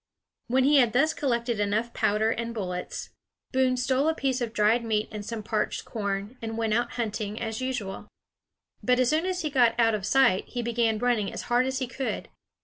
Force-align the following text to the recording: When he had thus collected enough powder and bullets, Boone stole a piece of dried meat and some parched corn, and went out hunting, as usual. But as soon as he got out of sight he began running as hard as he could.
When 0.47 0.63
he 0.63 0.77
had 0.77 0.93
thus 0.93 1.13
collected 1.13 1.59
enough 1.59 1.93
powder 1.93 2.31
and 2.31 2.55
bullets, 2.55 3.11
Boone 3.51 3.77
stole 3.77 4.09
a 4.09 4.15
piece 4.15 4.41
of 4.41 4.51
dried 4.51 4.83
meat 4.83 5.07
and 5.11 5.23
some 5.23 5.43
parched 5.43 5.85
corn, 5.85 6.39
and 6.41 6.57
went 6.57 6.73
out 6.73 6.93
hunting, 6.93 7.39
as 7.39 7.61
usual. 7.61 8.07
But 8.81 8.99
as 8.99 9.11
soon 9.11 9.27
as 9.27 9.43
he 9.43 9.51
got 9.51 9.79
out 9.79 9.93
of 9.93 10.07
sight 10.07 10.45
he 10.47 10.63
began 10.63 10.97
running 10.97 11.31
as 11.31 11.43
hard 11.53 11.67
as 11.67 11.77
he 11.77 11.85
could. 11.85 12.29